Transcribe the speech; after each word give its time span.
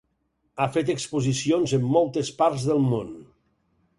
Ha 0.63 0.65
fet 0.77 0.89
exposicions 0.93 1.75
en 1.79 1.85
moltes 1.97 2.33
parts 2.41 2.65
del 2.71 2.83
món. 2.95 3.15